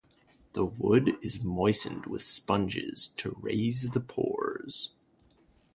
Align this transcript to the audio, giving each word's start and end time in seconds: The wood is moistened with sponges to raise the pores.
The 0.53 0.65
wood 0.65 1.17
is 1.21 1.43
moistened 1.43 2.07
with 2.07 2.23
sponges 2.23 3.09
to 3.17 3.37
raise 3.39 3.91
the 3.91 3.99
pores. 4.01 4.93